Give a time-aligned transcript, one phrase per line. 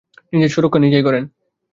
[0.33, 1.23] নিজের সুরক্ষা নিজেই করেন।